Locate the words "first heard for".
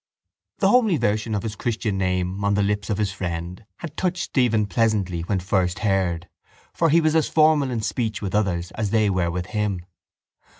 5.39-6.89